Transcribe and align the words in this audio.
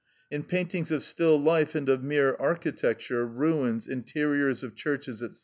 In 0.31 0.41
paintings 0.41 0.91
of 0.91 1.03
still 1.03 1.39
life, 1.39 1.75
and 1.75 1.87
of 1.87 2.03
mere 2.03 2.33
architecture, 2.39 3.23
ruins, 3.23 3.87
interiors 3.87 4.63
of 4.63 4.73
churches, 4.73 5.19
&c. 5.19 5.29